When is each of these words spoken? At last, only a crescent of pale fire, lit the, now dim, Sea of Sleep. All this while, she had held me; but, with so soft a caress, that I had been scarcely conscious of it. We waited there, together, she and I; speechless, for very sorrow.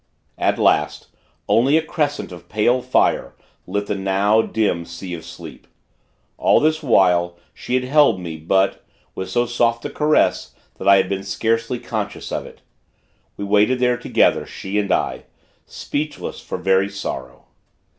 At 0.39 0.57
last, 0.57 1.09
only 1.47 1.77
a 1.77 1.83
crescent 1.83 2.31
of 2.31 2.49
pale 2.49 2.81
fire, 2.81 3.35
lit 3.67 3.85
the, 3.85 3.93
now 3.93 4.41
dim, 4.41 4.83
Sea 4.83 5.13
of 5.13 5.23
Sleep. 5.23 5.67
All 6.39 6.59
this 6.59 6.81
while, 6.81 7.37
she 7.53 7.75
had 7.75 7.83
held 7.83 8.19
me; 8.19 8.35
but, 8.37 8.83
with 9.13 9.29
so 9.29 9.45
soft 9.45 9.85
a 9.85 9.91
caress, 9.91 10.55
that 10.79 10.87
I 10.87 10.95
had 10.97 11.07
been 11.07 11.23
scarcely 11.23 11.77
conscious 11.77 12.31
of 12.31 12.47
it. 12.47 12.61
We 13.37 13.45
waited 13.45 13.77
there, 13.77 13.95
together, 13.99 14.47
she 14.47 14.79
and 14.79 14.91
I; 14.91 15.25
speechless, 15.67 16.41
for 16.41 16.57
very 16.57 16.89
sorrow. 16.89 17.45